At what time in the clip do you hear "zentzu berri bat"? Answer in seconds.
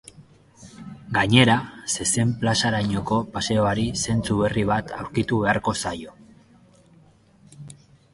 4.05-4.95